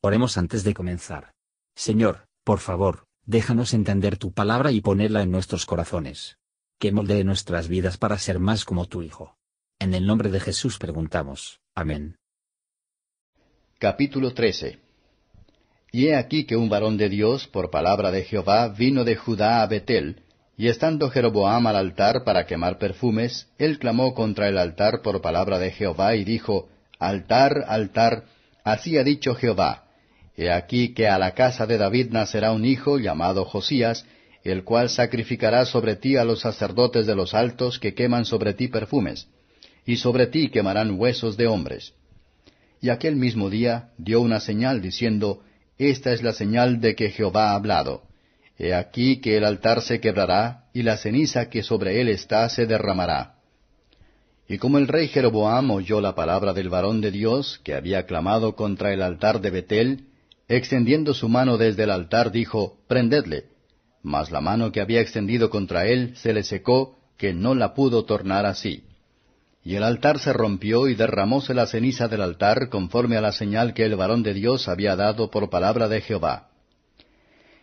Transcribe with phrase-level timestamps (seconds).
[0.00, 1.32] Oremos antes de comenzar.
[1.74, 6.38] Señor, por favor, déjanos entender tu palabra y ponerla en nuestros corazones.
[6.78, 9.36] Que moldee nuestras vidas para ser más como tu Hijo.
[9.80, 11.60] En el nombre de Jesús preguntamos.
[11.74, 12.16] Amén.
[13.80, 14.78] Capítulo 13
[15.90, 19.62] Y he aquí que un varón de Dios, por palabra de Jehová, vino de Judá
[19.62, 20.22] a Betel,
[20.56, 25.58] y estando Jeroboam al altar para quemar perfumes, él clamó contra el altar por palabra
[25.58, 26.68] de Jehová y dijo,
[27.00, 28.26] Altar, altar,
[28.62, 29.87] así ha dicho Jehová,
[30.40, 34.06] He aquí que a la casa de David nacerá un hijo llamado Josías,
[34.44, 38.68] el cual sacrificará sobre ti a los sacerdotes de los altos que queman sobre ti
[38.68, 39.26] perfumes,
[39.84, 41.92] y sobre ti quemarán huesos de hombres.
[42.80, 45.42] Y aquel mismo día dio una señal diciendo,
[45.76, 48.04] Esta es la señal de que Jehová ha hablado.
[48.56, 52.64] He aquí que el altar se quebrará, y la ceniza que sobre él está se
[52.66, 53.34] derramará.
[54.48, 58.54] Y como el rey Jeroboam oyó la palabra del varón de Dios, que había clamado
[58.54, 60.07] contra el altar de Betel,
[60.48, 63.44] extendiendo su mano desde el altar, dijo, Prendedle.
[64.02, 68.04] Mas la mano que había extendido contra él se le secó, que no la pudo
[68.04, 68.84] tornar así.
[69.64, 73.74] Y el altar se rompió y derramóse la ceniza del altar conforme a la señal
[73.74, 76.48] que el varón de Dios había dado por palabra de Jehová.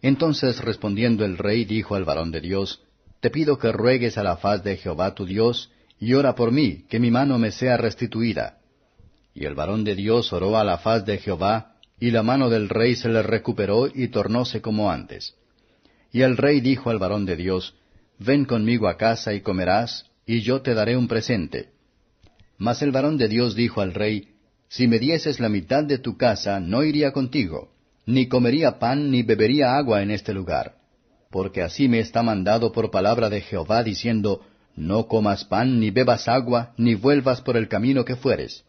[0.00, 2.82] Entonces respondiendo el rey dijo al varón de Dios,
[3.20, 6.86] Te pido que ruegues a la faz de Jehová tu Dios, y ora por mí,
[6.88, 8.58] que mi mano me sea restituida.
[9.34, 11.69] Y el varón de Dios oró a la faz de Jehová,
[12.00, 15.34] y la mano del rey se le recuperó y tornóse como antes.
[16.10, 17.74] Y el rey dijo al varón de Dios,
[18.18, 21.68] Ven conmigo a casa y comerás, y yo te daré un presente.
[22.58, 24.28] Mas el varón de Dios dijo al rey,
[24.68, 27.70] Si me dieses la mitad de tu casa, no iría contigo,
[28.06, 30.76] ni comería pan ni bebería agua en este lugar.
[31.30, 34.42] Porque así me está mandado por palabra de Jehová, diciendo,
[34.74, 38.64] No comas pan, ni bebas agua, ni vuelvas por el camino que fueres.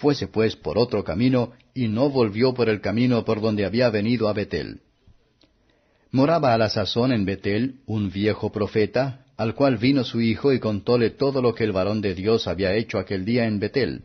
[0.00, 4.30] Fuese pues por otro camino, y no volvió por el camino por donde había venido
[4.30, 4.80] a Betel.
[6.10, 10.58] Moraba a la sazón en Betel un viejo profeta, al cual vino su hijo y
[10.58, 14.04] contóle todo lo que el varón de Dios había hecho aquel día en Betel.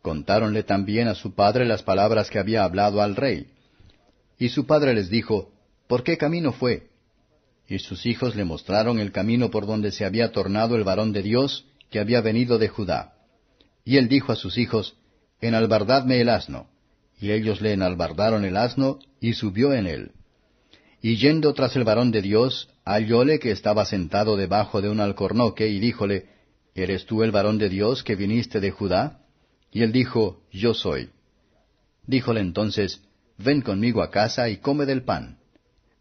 [0.00, 3.48] Contáronle también a su padre las palabras que había hablado al rey.
[4.38, 5.50] Y su padre les dijo,
[5.86, 6.88] ¿Por qué camino fue?
[7.68, 11.22] Y sus hijos le mostraron el camino por donde se había tornado el varón de
[11.22, 13.12] Dios, que había venido de Judá.
[13.84, 14.96] Y él dijo a sus hijos,
[15.40, 16.68] enalbardadme el asno.
[17.18, 20.12] Y ellos le enalbardaron el asno, y subió en él.
[21.00, 25.68] Y yendo tras el varón de Dios, hallóle que estaba sentado debajo de un alcornoque,
[25.68, 26.26] y díjole,
[26.74, 29.20] ¿Eres tú el varón de Dios que viniste de Judá?
[29.72, 31.08] Y él dijo, Yo soy.
[32.06, 33.02] Díjole entonces,
[33.38, 35.38] Ven conmigo a casa y come del pan.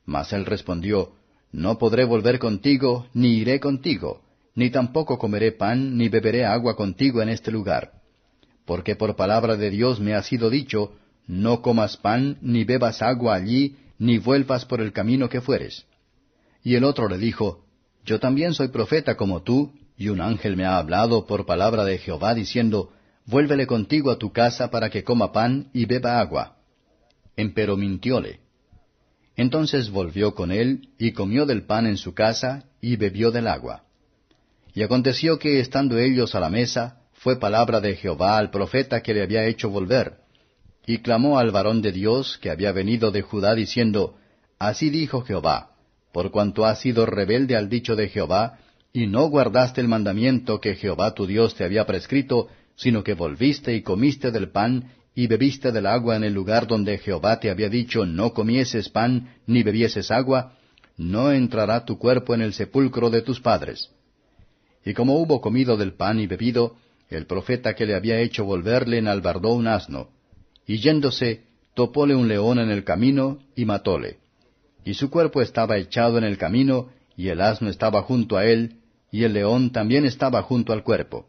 [0.06, 1.13] Mas él respondió,
[1.52, 4.22] No podré volver contigo, ni iré contigo,
[4.53, 7.95] ni tampoco comeré pan, ni beberé agua contigo en este lugar
[8.66, 10.94] porque por palabra de Dios me ha sido dicho,
[11.28, 15.86] no comas pan, ni bebas agua allí, ni vuelvas por el camino que fueres.
[16.64, 17.64] Y el otro le dijo,
[18.03, 21.98] Yo también soy profeta como tú, y un ángel me ha hablado por palabra de
[21.98, 22.92] Jehová, diciendo,
[23.26, 26.58] Vuélvele contigo a tu casa para que coma pan y beba agua.
[27.36, 28.40] Empero mintióle.
[29.36, 33.84] Entonces volvió con él, y comió del pan en su casa, y bebió del agua.
[34.74, 39.12] Y aconteció que, estando ellos a la mesa, fue palabra de Jehová al profeta que
[39.12, 40.18] le había hecho volver.
[40.86, 44.16] Y clamó al varón de Dios que había venido de Judá diciendo,
[44.59, 45.72] Así dijo Jehová,
[46.12, 48.59] por cuanto has sido rebelde al dicho de Jehová,
[48.94, 53.74] y no guardaste el mandamiento que Jehová tu Dios te había prescrito, sino que volviste
[53.74, 57.69] y comiste del pan, y bebiste del agua en el lugar donde Jehová te había
[57.69, 60.53] dicho no comieses pan, ni bebieses agua,
[60.96, 63.90] no entrará tu cuerpo en el sepulcro de tus padres.
[64.85, 66.75] Y como hubo comido del pan y bebido,
[67.10, 70.10] el profeta que le había hecho volver le enalbardó un asno,
[70.66, 71.44] y yéndose,
[71.74, 74.18] topóle un león en el camino, y matóle.
[74.84, 78.78] Y su cuerpo estaba echado en el camino, y el asno estaba junto a él,
[79.12, 81.28] y el león también estaba junto al cuerpo.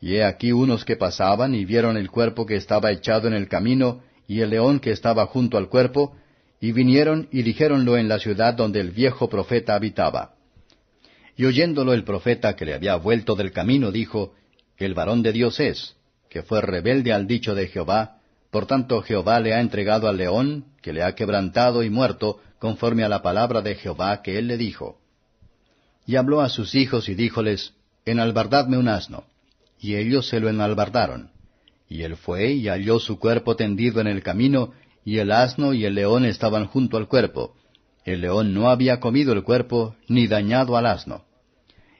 [0.00, 3.48] Y he aquí unos que pasaban y vieron el cuerpo que estaba echado en el
[3.48, 6.14] camino, y el león que estaba junto al cuerpo,
[6.60, 10.34] y vinieron y dijéronlo en la ciudad donde el viejo profeta habitaba.
[11.36, 14.34] Y oyéndolo el profeta que le había vuelto del camino, dijo,
[14.84, 15.96] el varón de Dios es,
[16.28, 18.18] que fue rebelde al dicho de Jehová,
[18.50, 23.04] por tanto Jehová le ha entregado al león, que le ha quebrantado y muerto, conforme
[23.04, 24.98] a la palabra de Jehová que él le dijo.
[26.06, 27.74] Y habló a sus hijos y díjoles,
[28.06, 29.24] Enalbardadme un asno.
[29.78, 31.30] Y ellos se lo enalbardaron.
[31.88, 34.72] Y él fue y halló su cuerpo tendido en el camino,
[35.04, 37.54] y el asno y el león estaban junto al cuerpo.
[38.04, 41.24] El león no había comido el cuerpo, ni dañado al asno.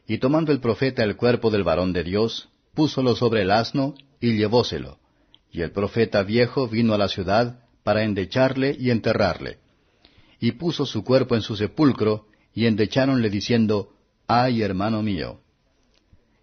[0.07, 2.49] Y tomando el profeta el cuerpo del varón de Dios,
[2.79, 5.01] púsolo sobre el asno y llevóselo.
[5.51, 9.59] Y el profeta viejo vino a la ciudad para endecharle y enterrarle.
[10.39, 13.95] Y puso su cuerpo en su sepulcro, y endecháronle diciendo,
[14.29, 15.41] Ay, hermano mío.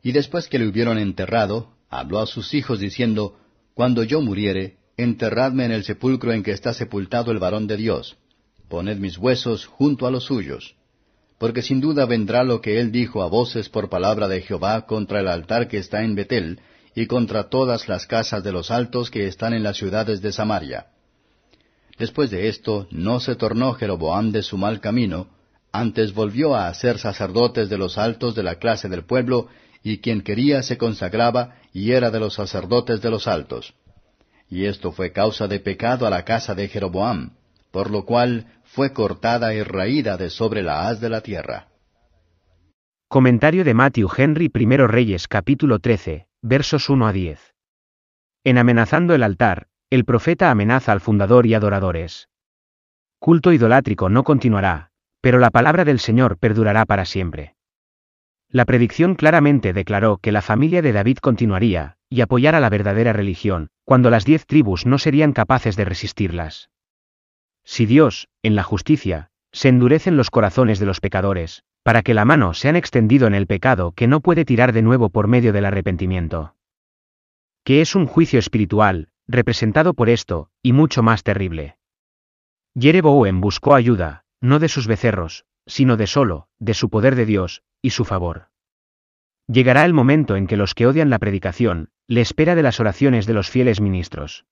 [0.03, 3.39] Y después que le hubieron enterrado, habló a sus hijos diciendo,
[3.73, 8.17] Cuando yo muriere, enterradme en el sepulcro en que está sepultado el varón de Dios.
[8.67, 10.75] Poned mis huesos junto a los suyos.
[11.37, 15.19] Porque sin duda vendrá lo que él dijo a voces por palabra de Jehová contra
[15.19, 16.59] el altar que está en Betel,
[16.95, 20.87] y contra todas las casas de los altos que están en las ciudades de Samaria.
[21.97, 25.27] Después de esto, no se tornó Jeroboam de su mal camino,
[25.73, 29.49] antes volvió a hacer sacerdotes de los altos de la clase del pueblo,
[29.83, 33.73] y quien quería se consagraba y era de los sacerdotes de los altos.
[34.49, 37.31] Y esto fue causa de pecado a la casa de Jeroboam,
[37.75, 41.67] por lo cual fue cortada y raída de sobre la haz de la tierra.
[43.09, 47.53] Comentario de Matthew Henry I Reyes capítulo 13, versos 1 a 10.
[48.45, 52.29] En amenazando el altar, el profeta amenaza al fundador y adoradores.
[53.19, 57.57] Culto idolátrico no continuará, pero la palabra del Señor perdurará para siempre.
[58.47, 63.67] La predicción claramente declaró que la familia de David continuaría, y apoyara la verdadera religión,
[63.83, 66.69] cuando las diez tribus no serían capaces de resistirlas.
[67.65, 72.25] Si Dios, en la justicia, se endurecen los corazones de los pecadores, para que la
[72.25, 75.51] mano se han extendido en el pecado que no puede tirar de nuevo por medio
[75.51, 76.55] del arrepentimiento.
[77.63, 81.77] Que es un juicio espiritual, representado por esto, y mucho más terrible.
[82.79, 87.63] Jereboam buscó ayuda, no de sus becerros, sino de solo, de su poder de Dios,
[87.81, 88.49] y su favor.
[89.47, 93.25] Llegará el momento en que los que odian la predicación, le espera de las oraciones
[93.25, 94.45] de los fieles ministros.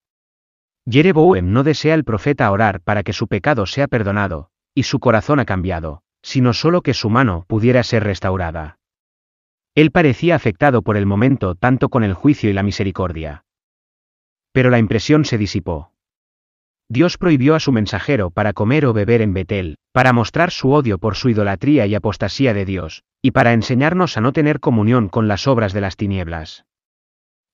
[0.89, 5.39] Jereboam no desea el profeta orar para que su pecado sea perdonado, y su corazón
[5.39, 8.79] ha cambiado, sino solo que su mano pudiera ser restaurada.
[9.75, 13.45] Él parecía afectado por el momento tanto con el juicio y la misericordia.
[14.51, 15.91] Pero la impresión se disipó.
[16.89, 20.99] Dios prohibió a su mensajero para comer o beber en Betel, para mostrar su odio
[20.99, 25.27] por su idolatría y apostasía de Dios, y para enseñarnos a no tener comunión con
[25.27, 26.65] las obras de las tinieblas.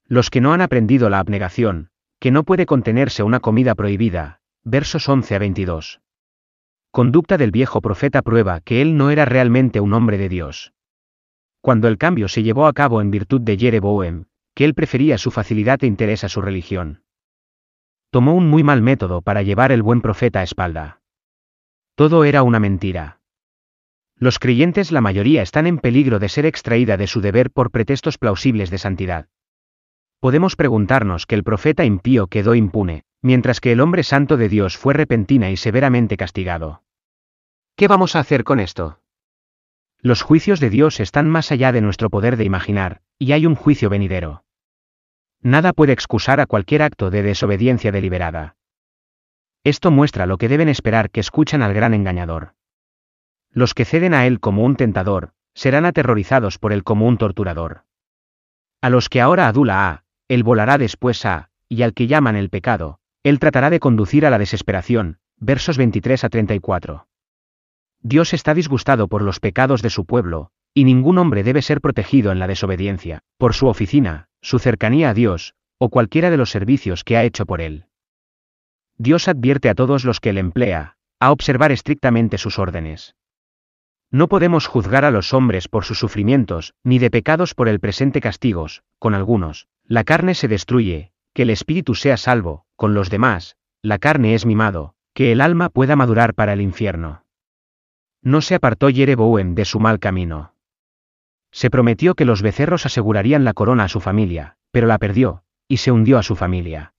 [0.06, 5.08] Los que no han aprendido la abnegación, que no puede contenerse una comida prohibida, versos
[5.08, 6.02] 11 a 22.
[6.92, 10.74] Conducta del viejo profeta prueba que él no era realmente un hombre de Dios.
[11.62, 14.26] Cuando el cambio se llevó a cabo en virtud de Jereboam,
[14.56, 17.04] que él prefería su facilidad e interés a su religión
[18.10, 21.02] tomó un muy mal método para llevar el buen profeta a espalda.
[21.96, 23.20] Todo era una mentira.
[24.16, 28.18] Los creyentes la mayoría están en peligro de ser extraída de su deber por pretextos
[28.18, 29.28] plausibles de santidad.
[30.20, 34.78] Podemos preguntarnos que el profeta impío quedó impune, mientras que el hombre santo de Dios
[34.78, 36.84] fue repentina y severamente castigado.
[37.78, 39.00] ¿Qué vamos a hacer con esto?
[40.02, 43.56] Los juicios de Dios están más allá de nuestro poder de imaginar, y hay un
[43.56, 44.44] juicio venidero.
[45.42, 48.58] Nada puede excusar a cualquier acto de desobediencia deliberada.
[49.64, 52.56] Esto muestra lo que deben esperar que escuchan al gran engañador.
[53.52, 57.84] Los que ceden a él como un tentador, serán aterrorizados por él como un torturador.
[58.82, 62.50] A los que ahora adula a, él volará después a, y al que llaman el
[62.50, 67.08] pecado, él tratará de conducir a la desesperación, versos 23 a 34.
[68.02, 72.32] Dios está disgustado por los pecados de su pueblo, y ningún hombre debe ser protegido
[72.32, 77.04] en la desobediencia, por su oficina, su cercanía a Dios, o cualquiera de los servicios
[77.04, 77.86] que ha hecho por él.
[78.98, 83.16] Dios advierte a todos los que él emplea, a observar estrictamente sus órdenes.
[84.12, 88.22] No podemos juzgar a los hombres por sus sufrimientos, ni de pecados por el presente
[88.22, 93.58] castigos, con algunos, la carne se destruye, que el espíritu sea salvo, con los demás,
[93.82, 97.26] la carne es mimado, que el alma pueda madurar para el infierno.
[98.22, 100.54] No se apartó Jereboam de su mal camino.
[101.52, 105.78] Se prometió que los becerros asegurarían la corona a su familia, pero la perdió, y
[105.78, 106.94] se hundió a su familia.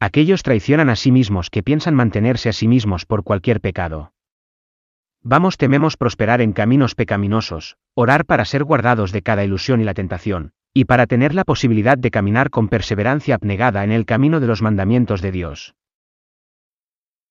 [0.00, 4.14] Aquellos traicionan a sí mismos que piensan mantenerse a sí mismos por cualquier pecado.
[5.22, 9.92] Vamos tememos prosperar en caminos pecaminosos, orar para ser guardados de cada ilusión y la
[9.92, 14.46] tentación, y para tener la posibilidad de caminar con perseverancia abnegada en el camino de
[14.46, 15.74] los mandamientos de Dios.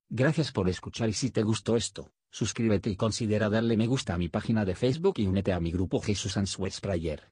[0.09, 4.17] Gracias por escuchar y si te gustó esto, suscríbete y considera darle me gusta a
[4.17, 7.31] mi página de Facebook y únete a mi grupo Jesús Answers Prayer.